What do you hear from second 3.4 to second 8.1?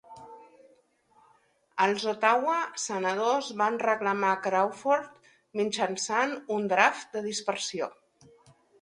van reclamar Crawford mitjançant un draft de dispersió.